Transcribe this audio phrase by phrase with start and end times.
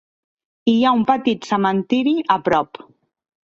[0.73, 2.85] Hi ha un petit cementiri a prop.